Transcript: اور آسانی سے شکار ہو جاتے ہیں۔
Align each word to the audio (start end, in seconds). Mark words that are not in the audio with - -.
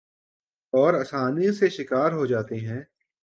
اور 0.73 0.93
آسانی 0.93 1.51
سے 1.51 1.69
شکار 1.69 2.11
ہو 2.11 2.25
جاتے 2.25 2.55
ہیں۔ 2.59 2.81